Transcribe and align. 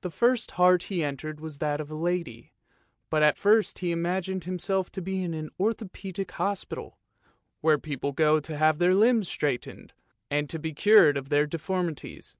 The 0.00 0.10
first 0.10 0.50
heart 0.58 0.82
he 0.90 1.04
entered 1.04 1.38
was 1.40 1.58
that 1.60 1.80
of 1.80 1.88
a 1.88 1.94
lady, 1.94 2.52
but 3.08 3.22
at 3.22 3.36
first 3.38 3.78
he 3.78 3.92
imagined 3.92 4.42
him 4.42 4.58
self 4.58 4.90
to 4.90 5.00
be 5.00 5.22
in 5.22 5.32
an 5.32 5.48
Orthopaedic 5.60 6.32
Hospital, 6.32 6.98
where 7.60 7.78
people 7.78 8.10
go 8.10 8.40
to 8.40 8.56
have 8.58 8.80
their 8.80 8.96
limbs 8.96 9.28
straightened, 9.28 9.92
and 10.28 10.50
to 10.50 10.58
be 10.58 10.74
cured 10.74 11.16
of 11.16 11.28
their 11.28 11.46
deformities. 11.46 12.36